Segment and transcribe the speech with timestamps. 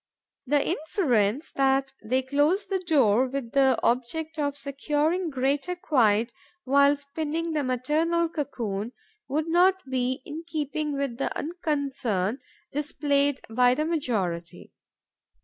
[0.47, 6.97] The inference that they close the door with the object of securing greater quiet while
[6.97, 8.93] spinning the maternal cocoon
[9.27, 12.39] would not be in keeping with the unconcern
[12.71, 14.71] displayed by the majority.